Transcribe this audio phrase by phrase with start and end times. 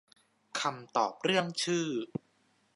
[0.59, 1.87] คำตอบเรื่องชื่อ